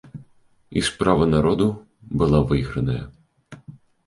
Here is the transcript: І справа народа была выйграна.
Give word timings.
І 0.79 0.81
справа 0.87 1.27
народа 1.33 1.67
была 2.23 2.39
выйграна. 2.53 2.97